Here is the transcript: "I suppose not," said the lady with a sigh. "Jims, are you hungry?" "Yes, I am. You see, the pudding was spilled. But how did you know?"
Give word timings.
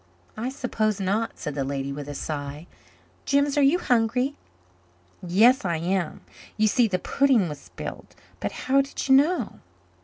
"I 0.35 0.49
suppose 0.49 0.99
not," 0.99 1.37
said 1.37 1.53
the 1.53 1.63
lady 1.63 1.91
with 1.93 2.09
a 2.09 2.15
sigh. 2.15 2.65
"Jims, 3.25 3.55
are 3.55 3.61
you 3.61 3.77
hungry?" 3.77 4.35
"Yes, 5.21 5.63
I 5.63 5.77
am. 5.77 6.21
You 6.57 6.67
see, 6.67 6.87
the 6.87 6.97
pudding 6.97 7.47
was 7.47 7.59
spilled. 7.59 8.15
But 8.39 8.51
how 8.65 8.81
did 8.81 9.07
you 9.07 9.13
know?" 9.13 9.59